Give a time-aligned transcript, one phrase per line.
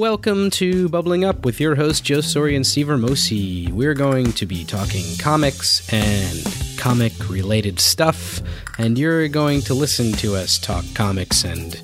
[0.00, 3.68] welcome to Bubbling Up with your host Joe Sori and Steve Hermosi.
[3.68, 6.42] We're going to be talking comics and
[6.78, 8.40] comic related stuff,
[8.78, 11.78] and you're going to listen to us talk comics and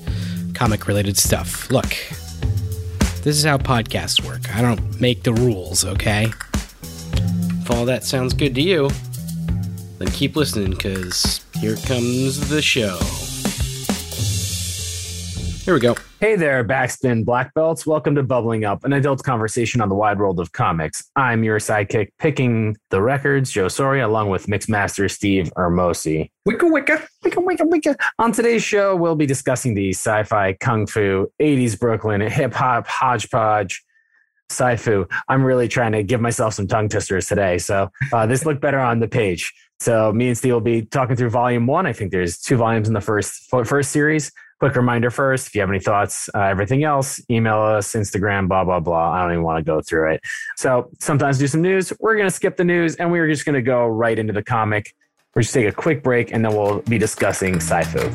[0.55, 1.69] comic related stuff.
[1.69, 1.95] Look,
[3.21, 4.51] this is how podcasts work.
[4.55, 6.31] I don't make the rules, okay?
[6.81, 8.89] If all that sounds good to you,
[9.99, 12.97] then keep listening because here comes the show.
[15.67, 15.95] Here we go.
[16.21, 17.85] Hey there, backspin black belts.
[17.85, 21.03] Welcome to Bubbling Up, an adult conversation on the wide world of comics.
[21.17, 26.31] I'm your sidekick, picking the records, Joe Soria, along with Mixmaster Steve Hermosi.
[26.47, 27.97] Wicka wicka, wicka wicka wicka.
[28.17, 33.83] On today's show, we'll be discussing the sci-fi, kung fu, 80s Brooklyn, hip hop, hodgepodge,
[34.49, 35.05] sci-fu.
[35.27, 38.79] I'm really trying to give myself some tongue twisters today, so uh, this looked better
[38.79, 39.53] on the page.
[39.81, 41.85] So me and Steve will be talking through volume one.
[41.85, 44.31] I think there's two volumes in the first first series.
[44.59, 48.63] Quick reminder first, if you have any thoughts, uh, everything else, email us, Instagram, blah,
[48.63, 49.11] blah, blah.
[49.11, 50.21] I don't even want to go through it.
[50.55, 51.93] So sometimes do some news.
[51.99, 54.41] We're going to skip the news and we're just going to go right into the
[54.41, 54.95] comic.
[55.35, 58.07] We're just take a quick break and then we'll be discussing sci-fi.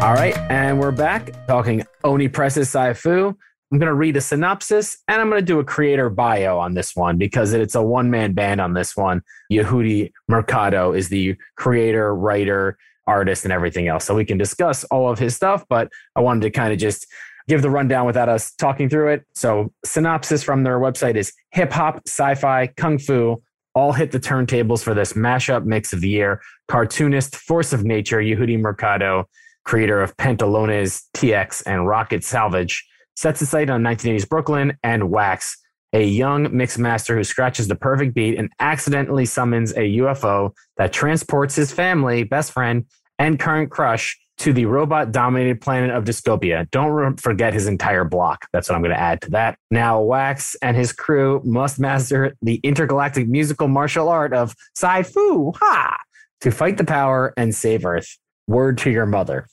[0.00, 3.36] All right, and we're back talking Oni Press's Sci-Fu.
[3.72, 6.74] I'm going to read a synopsis and I'm going to do a creator bio on
[6.74, 9.22] this one because it's a one man band on this one.
[9.52, 14.04] Yehudi Mercado is the creator, writer, artist, and everything else.
[14.04, 17.06] So we can discuss all of his stuff, but I wanted to kind of just
[17.48, 19.24] give the rundown without us talking through it.
[19.34, 23.42] So, synopsis from their website is hip hop, sci fi, kung fu.
[23.74, 26.40] All hit the turntables for this mashup mix of the year.
[26.68, 29.28] Cartoonist, force of nature, Yehudi Mercado,
[29.64, 32.84] creator of Pantalones TX and Rocket Salvage
[33.20, 35.58] sets his sight on 1980s Brooklyn and Wax,
[35.92, 40.92] a young mix master who scratches the perfect beat and accidentally summons a UFO that
[40.92, 42.86] transports his family, best friend,
[43.18, 46.70] and current crush to the robot dominated planet of Dystopia.
[46.70, 48.46] Don't forget his entire block.
[48.54, 49.58] That's what I'm going to add to that.
[49.70, 55.52] Now, Wax and his crew must master the intergalactic musical martial art of Sci Fu
[55.56, 55.98] Ha
[56.40, 58.16] to fight the power and save Earth.
[58.46, 59.46] Word to your mother.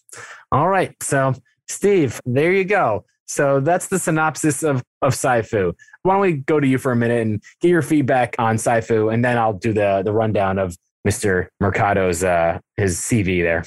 [0.54, 0.96] All right.
[1.04, 1.34] So,
[1.68, 3.04] Steve, there you go.
[3.28, 5.74] So that's the synopsis of of Sci-Fu.
[6.04, 9.10] Why don't we go to you for a minute and get your feedback on Sci-Fu,
[9.10, 10.78] and then I'll do the the rundown of
[11.08, 11.48] Mr.
[11.60, 13.64] Mercado's uh, his CV there.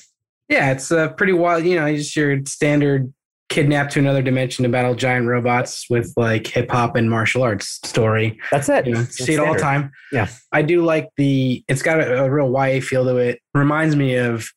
[0.48, 1.64] Yeah, it's uh, pretty wild.
[1.64, 3.12] You know, just your standard
[3.48, 7.80] kidnapped to another dimension to battle giant robots with like hip hop and martial arts
[7.84, 8.38] story.
[8.50, 8.86] That's it.
[8.86, 9.92] You know, see it all the time.
[10.12, 11.64] Yeah, I do like the.
[11.68, 13.40] It's got a, a real YA feel to it.
[13.54, 14.48] Reminds me of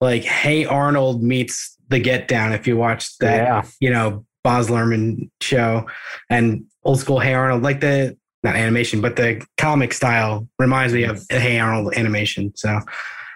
[0.00, 2.52] like Hey Arnold meets The Get Down.
[2.52, 3.62] If you watch that, yeah.
[3.80, 5.86] you know, Baz Luhrmann show
[6.30, 11.04] and old school Hey Arnold, like the not animation, but the comic style reminds me
[11.04, 12.52] of Hey Arnold animation.
[12.54, 12.78] So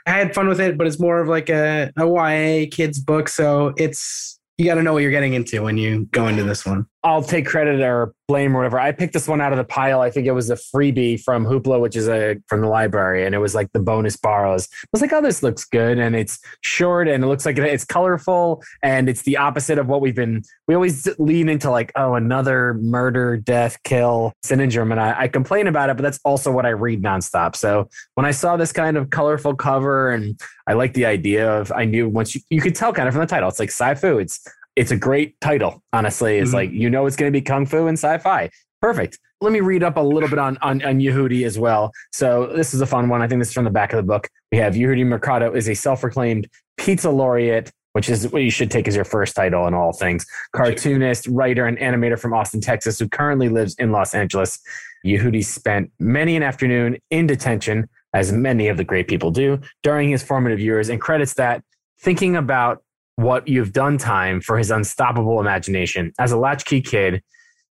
[0.06, 3.28] I had fun with it, but it's more of like a, a YA kids book.
[3.28, 6.66] So it's you got to know what you're getting into when you go into this
[6.66, 6.86] one.
[7.04, 8.78] I'll take credit or blame or whatever.
[8.78, 10.00] I picked this one out of the pile.
[10.00, 13.34] I think it was a freebie from Hoopla, which is a from the library, and
[13.34, 14.68] it was like the bonus borrows.
[14.72, 17.84] I was like, oh, this looks good, and it's short, and it looks like it's
[17.84, 20.42] colorful, and it's the opposite of what we've been.
[20.66, 25.68] We always lean into like, oh, another murder, death, kill syndrome, and I, I complain
[25.68, 27.54] about it, but that's also what I read nonstop.
[27.54, 31.72] So when I saw this kind of colorful cover, and I like the idea of,
[31.72, 34.18] I knew once you, you could tell kind of from the title, it's like sci-fi.
[34.18, 34.44] It's
[34.78, 35.82] it's a great title.
[35.92, 36.56] Honestly, it's mm-hmm.
[36.56, 38.48] like you know it's going to be kung fu and sci-fi.
[38.80, 39.18] Perfect.
[39.40, 41.92] Let me read up a little bit on, on on Yehudi as well.
[42.12, 43.20] So this is a fun one.
[43.20, 44.28] I think this is from the back of the book.
[44.52, 48.86] We have Yehudi Mercado is a self-proclaimed pizza laureate, which is what you should take
[48.86, 50.24] as your first title in all things.
[50.54, 54.60] Cartoonist, writer, and animator from Austin, Texas, who currently lives in Los Angeles.
[55.04, 60.10] Yehudi spent many an afternoon in detention, as many of the great people do, during
[60.10, 61.62] his formative years, and credits that
[62.00, 62.82] thinking about
[63.18, 66.12] what you've done time for his unstoppable imagination.
[66.20, 67.20] As a latchkey kid,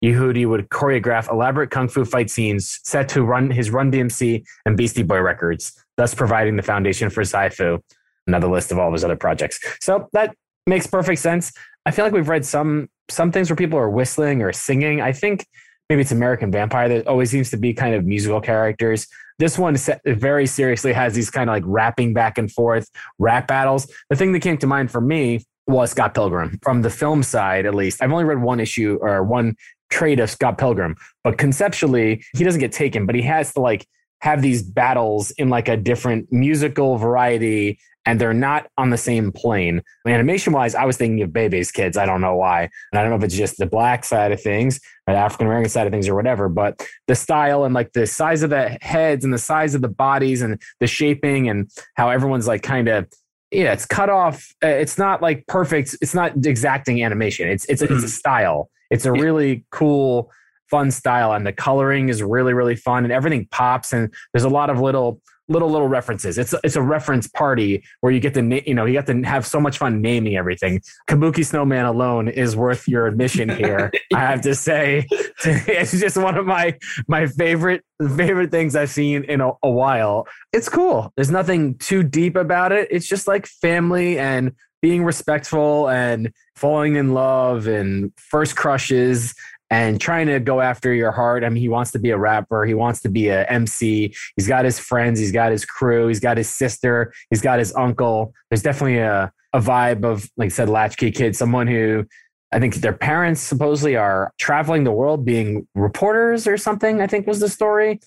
[0.03, 4.75] Yehudi would choreograph elaborate kung fu fight scenes set to run his Run DMC and
[4.75, 7.77] Beastie Boy records, thus providing the foundation for Sci-Fu,
[8.25, 9.59] another list of all of his other projects.
[9.81, 11.53] So that makes perfect sense.
[11.85, 14.99] I feel like we've read some some things where people are whistling or singing.
[14.99, 15.45] I think
[15.89, 16.89] maybe it's American Vampire.
[16.89, 19.07] There always seems to be kind of musical characters.
[19.37, 22.89] This one very seriously has these kind of like rapping back and forth
[23.19, 23.91] rap battles.
[24.09, 27.65] The thing that came to mind for me was Scott Pilgrim from the film side,
[27.65, 28.01] at least.
[28.01, 29.55] I've only read one issue or one
[29.89, 33.85] trade of Scott Pilgrim, but conceptually, he doesn't get taken, but he has to like
[34.21, 39.31] have these battles in like a different musical variety and they're not on the same
[39.31, 39.81] plane.
[40.07, 41.97] Animation wise, I was thinking of Bebe's Kids.
[41.97, 42.69] I don't know why.
[42.91, 45.47] And I don't know if it's just the black side of things or the African
[45.47, 48.77] American side of things or whatever, but the style and like the size of the
[48.81, 52.87] heads and the size of the bodies and the shaping and how everyone's like kind
[52.87, 53.07] of
[53.51, 54.53] yeah, it's cut off.
[54.63, 55.95] Uh, it's not like perfect.
[56.01, 57.47] It's not exacting animation.
[57.47, 57.93] It's it's, mm-hmm.
[57.93, 58.69] it's a style.
[58.91, 60.31] It's a really cool,
[60.69, 63.93] fun style, and the coloring is really really fun, and everything pops.
[63.93, 66.37] And there's a lot of little little little references.
[66.37, 69.45] It's it's a reference party where you get to you know you get to have
[69.45, 70.81] so much fun naming everything.
[71.07, 73.91] Kabuki Snowman alone is worth your admission here.
[74.13, 76.77] I have to say, it's just one of my
[77.07, 77.83] my favorite
[78.15, 80.27] favorite things I've seen in a, a while.
[80.51, 81.11] It's cool.
[81.15, 82.87] There's nothing too deep about it.
[82.91, 89.33] It's just like family and being respectful and falling in love and first crushes
[89.69, 91.43] and trying to go after your heart.
[91.43, 94.13] I mean, he wants to be a rapper, he wants to be a MC.
[94.35, 97.73] He's got his friends, he's got his crew, he's got his sister, he's got his
[97.75, 98.33] uncle.
[98.49, 102.05] There's definitely a, a vibe of, like I said, latchkey kid, someone who
[102.51, 107.27] I think their parents supposedly are traveling the world being reporters or something, I think
[107.27, 107.99] was the story.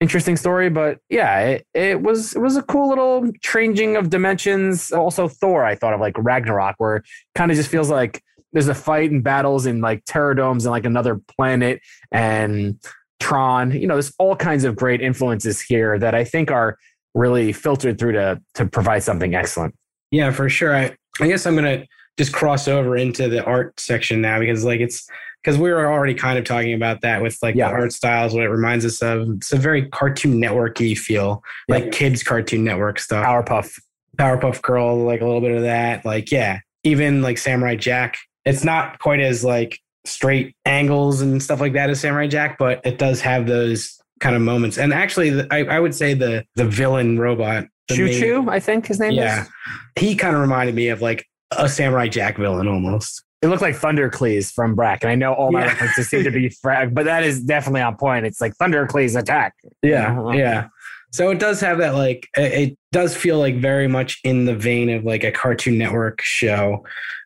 [0.00, 4.92] Interesting story, but yeah, it, it was it was a cool little changing of dimensions.
[4.92, 7.02] Also, Thor, I thought of like Ragnarok, where
[7.34, 8.22] kind of just feels like
[8.56, 12.82] there's a fight and battles in like terrordomes and like another planet and
[13.20, 13.70] Tron.
[13.72, 16.78] You know, there's all kinds of great influences here that I think are
[17.14, 19.74] really filtered through to to provide something excellent.
[20.10, 20.74] Yeah, for sure.
[20.74, 21.84] I I guess I'm gonna
[22.16, 25.06] just cross over into the art section now because like it's
[25.44, 27.68] because we were already kind of talking about that with like yeah.
[27.68, 29.28] the art styles, what it reminds us of.
[29.36, 31.74] It's a very Cartoon Networky feel, yeah.
[31.74, 33.22] like kids Cartoon Network stuff.
[33.22, 33.78] Powerpuff,
[34.16, 36.06] Powerpuff Girl, like a little bit of that.
[36.06, 41.60] Like yeah, even like Samurai Jack it's not quite as like straight angles and stuff
[41.60, 44.78] like that as Samurai Jack, but it does have those kind of moments.
[44.78, 48.86] And actually, the, I, I, would say the the villain robot, Choo Choo, I think
[48.86, 49.48] his name yeah, is.
[49.96, 53.22] he kind of reminded me of like a Samurai Jack villain almost.
[53.42, 55.66] It looked like Thundercleese from Brak, and I know all my yeah.
[55.66, 58.24] references seem to be frag, but that is definitely on point.
[58.24, 59.54] It's like Thundercleese attack.
[59.82, 60.30] Yeah, uh-huh.
[60.30, 60.68] yeah.
[61.12, 64.90] So it does have that like it does feel like very much in the vein
[64.90, 66.84] of like a Cartoon Network show,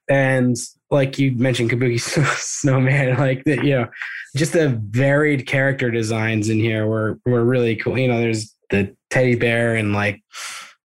[0.09, 0.57] and
[0.91, 2.01] like you mentioned Kabuki
[2.37, 3.87] Snowman, like that, you know,
[4.37, 7.99] just the varied character designs in here were were really cool.
[7.99, 10.23] You know, there's the teddy bear and like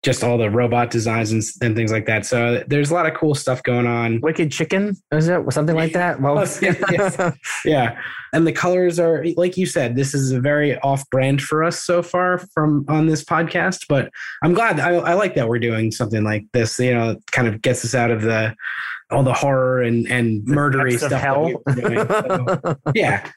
[0.02, 2.26] just all the robot designs and, and things like that.
[2.26, 4.20] So there's a lot of cool stuff going on.
[4.20, 6.20] Wicked Chicken, is it something like that?
[6.20, 7.32] Well, yeah,
[7.64, 8.00] yeah,
[8.32, 9.94] and the colors are like you said.
[9.94, 14.10] This is a very off-brand for us so far from on this podcast, but
[14.42, 14.80] I'm glad.
[14.80, 16.78] I, I like that we're doing something like this.
[16.78, 18.54] You know, kind of gets us out of the
[19.12, 21.12] all the horror and and murdery stuff.
[21.12, 21.62] Hell.
[21.76, 23.30] So, yeah,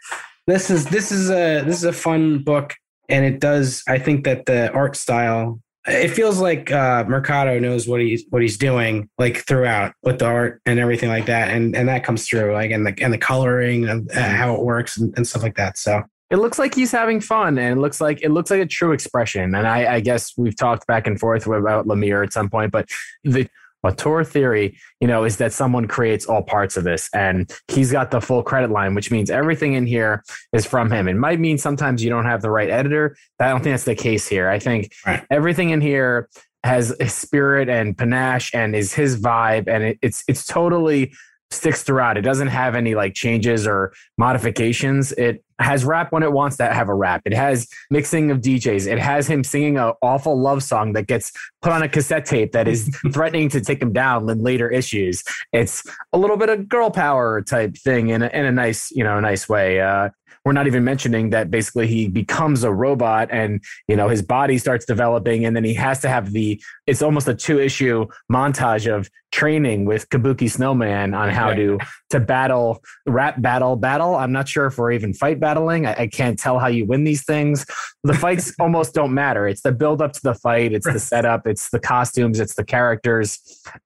[0.48, 2.74] this is this is a this is a fun book,
[3.10, 3.84] and it does.
[3.88, 5.60] I think that the art style.
[5.88, 10.26] It feels like uh, Mercado knows what he's what he's doing, like throughout with the
[10.26, 13.18] art and everything like that, and and that comes through, like and the and the
[13.18, 15.78] coloring and uh, how it works and, and stuff like that.
[15.78, 18.66] So it looks like he's having fun and it looks like it looks like a
[18.66, 22.50] true expression and I, I, guess we've talked back and forth about lemire at some
[22.50, 22.90] point but
[23.24, 23.48] the
[23.86, 28.12] auteur theory, you know, is that someone creates all parts of this and he's got
[28.12, 30.24] the full credit line, which means everything in here
[30.54, 31.08] is from him.
[31.08, 33.16] It might mean sometimes you don't have the right editor.
[33.40, 34.50] I don't think that's the case here.
[34.50, 35.24] I think right.
[35.30, 36.30] everything in here
[36.64, 41.14] has a spirit and panache and is his vibe and it, it's it's totally
[41.56, 42.18] sticks throughout.
[42.18, 45.12] It doesn't have any like changes or modifications.
[45.14, 47.22] It has rap when it wants to have a rap.
[47.26, 48.92] It has mixing of DJs.
[48.92, 51.32] It has him singing an awful love song that gets
[51.62, 55.24] put on a cassette tape that is threatening to take him down in later issues.
[55.54, 59.04] It's a little bit of girl power type thing in a, in a nice, you
[59.04, 59.80] know, nice way.
[59.80, 60.10] Uh,
[60.46, 64.58] we're not even mentioning that basically he becomes a robot and you know his body
[64.58, 68.88] starts developing and then he has to have the it's almost a two issue montage
[68.88, 71.58] of training with Kabuki Snowman on how okay.
[71.58, 71.78] to
[72.12, 74.16] to battle rap battle battle.
[74.16, 75.86] I'm not sure if we're even fight battling.
[75.86, 77.66] I, I can't tell how you win these things.
[78.06, 79.46] The fights almost don't matter.
[79.48, 80.72] It's the build up to the fight.
[80.72, 81.48] It's the setup.
[81.48, 82.40] It's the costumes.
[82.40, 83.40] It's the characters,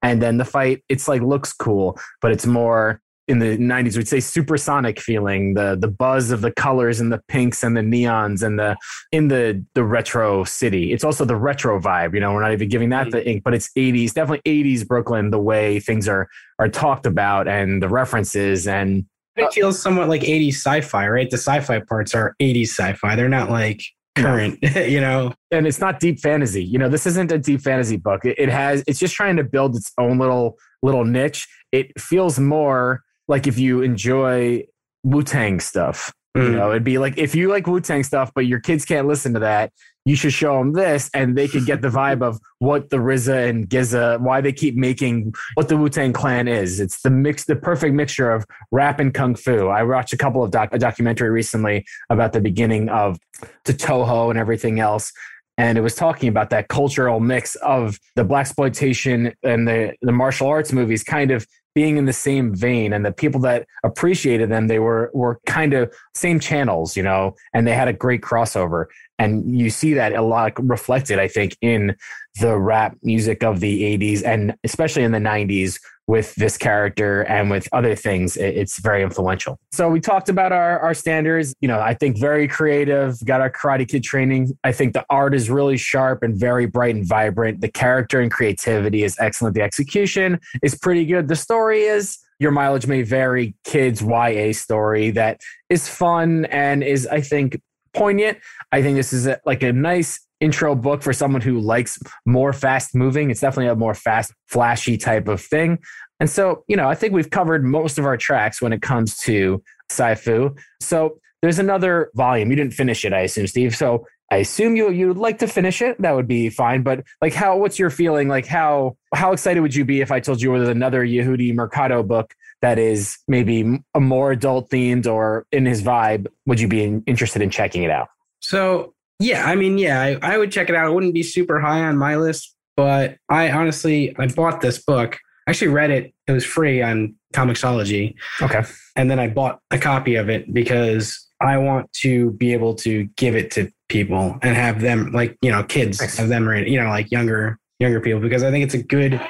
[0.03, 0.83] and then the fight.
[0.87, 5.77] It's like looks cool, but it's more in the 90s we'd say supersonic feeling the
[5.79, 8.75] the buzz of the colors and the pinks and the neons and the
[9.11, 10.91] in the the retro city.
[10.91, 13.11] It's also the retro vibe you know we're not even giving that mm.
[13.11, 17.47] the ink but it's 80s definitely 80s brooklyn the way things are are talked about
[17.47, 19.05] and the references and
[19.35, 21.29] it feels somewhat like 80s sci-fi right?
[21.29, 23.15] The sci-fi parts are 80s sci-fi.
[23.15, 23.83] They're not like
[24.15, 25.33] current you know?
[25.51, 26.63] And it's not deep fantasy.
[26.63, 28.25] You know this isn't a deep fantasy book.
[28.25, 31.47] It, it has it's just trying to build its own little little niche.
[31.71, 34.65] It feels more like if you enjoy
[35.03, 36.11] Wu Tang stuff.
[36.35, 36.43] Mm.
[36.43, 39.07] You know, it'd be like if you like Wu Tang stuff, but your kids can't
[39.07, 39.71] listen to that,
[40.05, 43.49] you should show them this, and they could get the vibe of what the RZA
[43.49, 46.79] and GZA, why they keep making what the Wu Tang Clan is.
[46.79, 49.67] It's the mix, the perfect mixture of rap and kung fu.
[49.67, 53.19] I watched a couple of doc, a documentary recently about the beginning of
[53.65, 55.11] the Toho and everything else,
[55.57, 60.11] and it was talking about that cultural mix of the black exploitation and the the
[60.11, 61.45] martial arts movies kind of
[61.75, 65.73] being in the same vein and the people that appreciated them they were were kind
[65.73, 68.85] of same channels you know and they had a great crossover.
[69.17, 71.95] And you see that a lot reflected i think in
[72.39, 77.51] the rap music of the 80s and especially in the 90s with this character and
[77.51, 79.59] with other things, it's very influential.
[79.71, 81.53] So we talked about our, our standards.
[81.61, 84.57] You know, I think very creative, got our Karate Kid training.
[84.63, 87.61] I think the art is really sharp and very bright and vibrant.
[87.61, 89.53] The character and creativity is excellent.
[89.53, 91.27] The execution is pretty good.
[91.27, 97.05] The story is your mileage may vary kids YA story that is fun and is,
[97.05, 97.61] I think,
[97.93, 98.39] poignant.
[98.71, 102.53] I think this is a, like a nice intro book for someone who likes more
[102.53, 103.29] fast moving.
[103.29, 105.79] It's definitely a more fast, flashy type of thing.
[106.19, 109.17] And so, you know, I think we've covered most of our tracks when it comes
[109.19, 110.55] to Sci-Fu.
[110.81, 112.49] So there's another volume.
[112.49, 113.75] You didn't finish it, I assume, Steve.
[113.75, 115.99] So I assume you you would like to finish it.
[116.01, 116.83] That would be fine.
[116.83, 117.57] But like, how?
[117.57, 118.27] What's your feeling?
[118.27, 122.03] Like, how how excited would you be if I told you there's another Yehudi Mercado
[122.03, 126.27] book that is maybe a more adult themed or in his vibe?
[126.45, 128.09] Would you be interested in checking it out?
[128.41, 130.89] So yeah, I mean, yeah, I, I would check it out.
[130.89, 135.19] It wouldn't be super high on my list, but I honestly I bought this book.
[135.47, 136.13] I actually read it.
[136.27, 138.15] It was free on Comixology.
[138.41, 138.63] Okay.
[138.95, 143.05] And then I bought a copy of it because I want to be able to
[143.17, 146.17] give it to people and have them like, you know, kids nice.
[146.17, 149.21] have them read, you know, like younger younger people because I think it's a good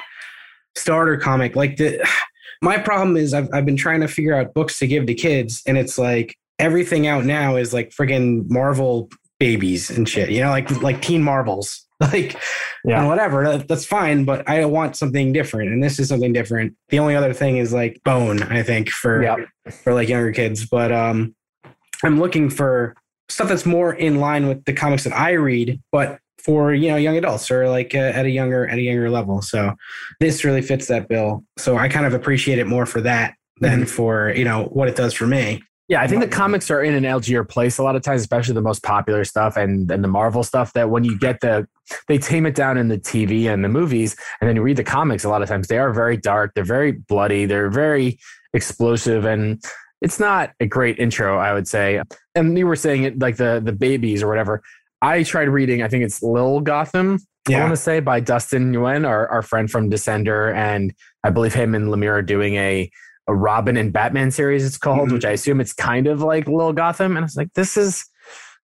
[0.76, 1.56] starter comic.
[1.56, 2.06] Like the
[2.62, 5.62] my problem is I've I've been trying to figure out books to give to kids
[5.66, 9.08] and it's like everything out now is like friggin' Marvel
[9.40, 11.86] babies and shit, you know, like like teen marbles.
[12.00, 12.34] Like
[12.82, 13.06] yeah.
[13.06, 15.70] whatever, that, that's fine, but I want something different.
[15.70, 16.74] And this is something different.
[16.88, 19.40] The only other thing is like bone, I think, for yep.
[19.84, 20.64] for like younger kids.
[20.64, 21.34] But um
[22.02, 22.94] I'm looking for
[23.28, 26.96] stuff that's more in line with the comics that I read, but for you know
[26.96, 29.42] young adults or like uh, at a younger at a younger level.
[29.42, 29.74] So
[30.20, 31.44] this really fits that bill.
[31.58, 33.88] So I kind of appreciate it more for that than mm-hmm.
[33.88, 35.62] for you know what it does for me.
[35.90, 38.54] Yeah, I think the comics are in an edgier place a lot of times, especially
[38.54, 40.72] the most popular stuff and, and the Marvel stuff.
[40.74, 41.66] That when you get the,
[42.06, 44.84] they tame it down in the TV and the movies, and then you read the
[44.84, 45.24] comics.
[45.24, 48.20] A lot of times they are very dark, they're very bloody, they're very
[48.54, 49.60] explosive, and
[50.00, 52.00] it's not a great intro, I would say.
[52.36, 54.62] And you were saying it like the the babies or whatever.
[55.02, 57.18] I tried reading, I think it's Lil Gotham,
[57.48, 57.58] yeah.
[57.58, 60.94] I want to say by Dustin Nguyen, our, our friend from Descender, and
[61.24, 62.90] I believe him and Lemire are doing a
[63.26, 64.64] a Robin and Batman series.
[64.64, 65.14] It's called, mm-hmm.
[65.14, 67.16] which I assume it's kind of like Little Gotham.
[67.16, 68.04] And I was like, this is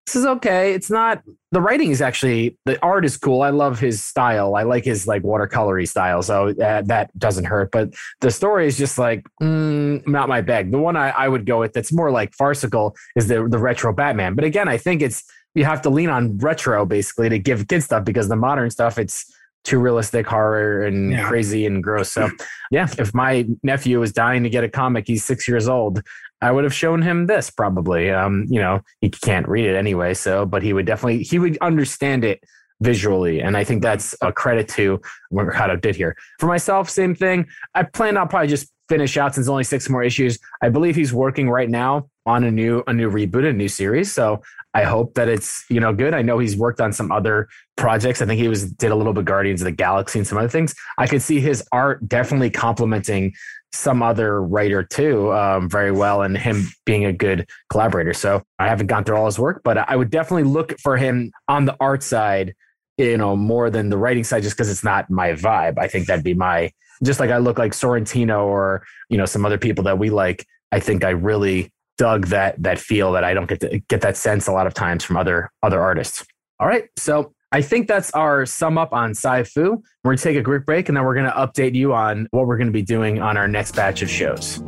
[0.06, 0.72] this is okay.
[0.72, 3.42] It's not the writing is actually the art is cool.
[3.42, 4.54] I love his style.
[4.54, 7.72] I like his like watercolory style, so uh, that doesn't hurt.
[7.72, 10.70] But the story is just like mm, not my bag.
[10.70, 13.92] The one I, I would go with that's more like farcical is the the retro
[13.92, 14.36] Batman.
[14.36, 15.24] But again, I think it's
[15.56, 18.98] you have to lean on retro basically to give kid stuff because the modern stuff
[18.98, 19.32] it's
[19.66, 21.28] too realistic horror and yeah.
[21.28, 22.10] crazy and gross.
[22.10, 22.30] So,
[22.70, 26.02] yeah, if my nephew was dying to get a comic, he's six years old.
[26.40, 28.10] I would have shown him this probably.
[28.10, 31.58] Um, you know, he can't read it anyway, so but he would definitely he would
[31.60, 32.42] understand it
[32.80, 36.16] visually, and I think that's a credit to what Mercado did here.
[36.38, 37.46] For myself, same thing.
[37.74, 40.38] I plan I'll probably just finish out since only six more issues.
[40.62, 44.12] I believe he's working right now on a new a new reboot, a new series.
[44.12, 44.42] So
[44.76, 46.12] I hope that it's you know good.
[46.12, 48.20] I know he's worked on some other projects.
[48.20, 50.50] I think he was did a little bit Guardians of the Galaxy and some other
[50.50, 50.74] things.
[50.98, 53.32] I could see his art definitely complementing
[53.72, 58.12] some other writer too um, very well, and him being a good collaborator.
[58.12, 61.32] So I haven't gone through all his work, but I would definitely look for him
[61.48, 62.54] on the art side,
[62.98, 65.78] you know, more than the writing side, just because it's not my vibe.
[65.78, 66.70] I think that'd be my
[67.02, 70.46] just like I look like Sorrentino or you know some other people that we like.
[70.70, 74.16] I think I really dug that that feel that I don't get to get that
[74.16, 76.24] sense a lot of times from other other artists.
[76.58, 79.82] All right, so I think that's our sum up on Sci-Fu.
[80.04, 82.58] We're gonna take a quick break, and then we're gonna update you on what we're
[82.58, 84.62] gonna be doing on our next batch of shows.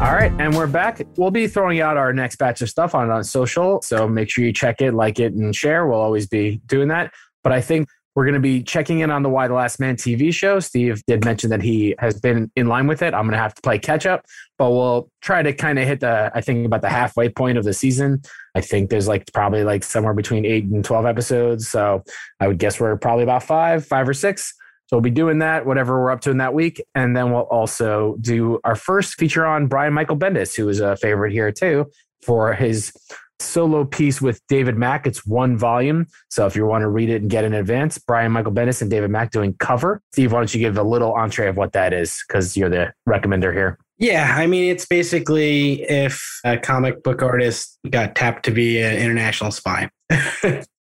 [0.00, 1.00] All right, and we're back.
[1.16, 4.44] We'll be throwing out our next batch of stuff on on social, so make sure
[4.44, 5.86] you check it, like it, and share.
[5.86, 7.12] We'll always be doing that.
[7.42, 9.96] But I think we're going to be checking in on the Y the Last Man
[9.96, 10.60] TV show.
[10.60, 13.12] Steve did mention that he has been in line with it.
[13.12, 14.24] I'm going to have to play catch up,
[14.58, 17.64] but we'll try to kind of hit the, I think, about the halfway point of
[17.64, 18.22] the season.
[18.54, 21.68] I think there's like probably like somewhere between eight and 12 episodes.
[21.68, 22.04] So
[22.38, 24.54] I would guess we're probably about five, five or six.
[24.86, 26.80] So we'll be doing that, whatever we're up to in that week.
[26.94, 30.96] And then we'll also do our first feature on Brian Michael Bendis, who is a
[30.96, 31.90] favorite here too,
[32.22, 32.92] for his
[33.40, 35.06] solo piece with David Mack.
[35.06, 36.06] It's one volume.
[36.28, 38.90] So if you want to read it and get in advance, Brian Michael Bendis and
[38.90, 40.00] David Mack doing cover.
[40.12, 42.22] Steve, why don't you give a little entree of what that is?
[42.26, 43.78] Because you're the recommender here.
[43.98, 48.96] Yeah, I mean, it's basically if a comic book artist got tapped to be an
[48.96, 49.88] international spy.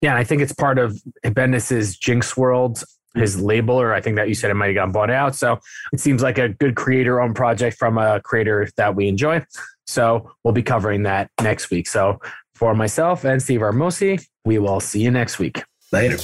[0.01, 2.84] yeah, I think it's part of Bendis's Jinx World,
[3.16, 5.36] his label, or I think that you said it might have gotten bought out.
[5.36, 5.60] So
[5.94, 9.46] it seems like a good creator owned project from a creator that we enjoy.
[9.88, 11.88] So we'll be covering that next week.
[11.88, 12.20] So
[12.54, 15.64] for myself and Steve Hermosi, we will see you next week.
[15.92, 16.18] Later.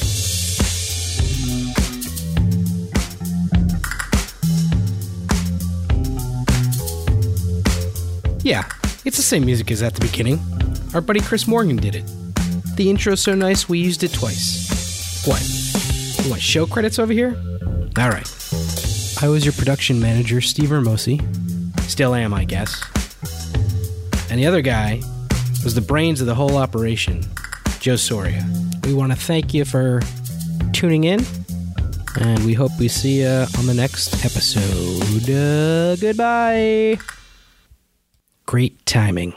[8.43, 8.67] Yeah,
[9.05, 10.39] it's the same music as at the beginning.
[10.95, 12.05] Our buddy Chris Morgan did it.
[12.75, 15.23] The intro's so nice we used it twice.
[15.27, 15.60] What?
[16.29, 17.35] Want show credits over here?
[17.97, 18.29] Alright.
[19.21, 21.19] I was your production manager, Steve Hermosi.
[21.81, 22.81] Still am, I guess.
[24.29, 25.01] And the other guy
[25.63, 27.23] was the brains of the whole operation,
[27.79, 28.45] Joe Soria.
[28.83, 30.01] We want to thank you for
[30.73, 31.25] tuning in,
[32.19, 35.29] and we hope we see you on the next episode.
[35.29, 36.97] Uh, goodbye.
[38.45, 39.33] Great timing.